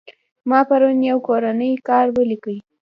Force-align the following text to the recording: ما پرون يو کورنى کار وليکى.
ما 0.49 0.59
پرون 0.69 0.97
يو 1.09 1.17
کورنى 1.27 1.69
کار 1.87 2.05
وليکى. 2.17 2.55